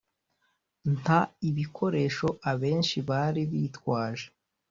Nta 0.97 1.19
ibikoresho 1.49 2.27
abenshi 2.51 2.97
bari 3.09 3.41
bitwaje 3.51 4.27